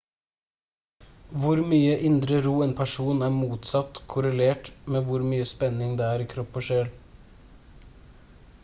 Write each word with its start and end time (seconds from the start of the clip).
hvor 1.43 1.59
mye 1.73 1.97
indre 2.09 2.39
ro 2.45 2.53
en 2.67 2.73
person 2.79 3.21
er 3.27 3.35
motsatt 3.35 4.01
korrelert 4.15 4.73
med 4.95 5.07
hvor 5.11 5.29
mye 5.29 5.47
spenning 5.53 5.95
det 6.03 6.09
er 6.17 6.27
i 6.27 6.29
kropp 6.35 6.61
og 6.63 6.69
sjel 6.71 6.91